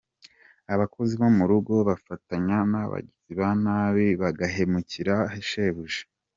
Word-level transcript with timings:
Abakozi 0.73 1.13
bo 1.21 1.29
mu 1.37 1.43
rugo 1.51 1.73
bafatanya 1.89 2.57
n’abagizi 2.71 3.31
ba 3.39 3.49
nabi 3.63 4.05
bagahemukira 4.21 5.13
ba 5.27 5.35
shebuja. 5.49 6.03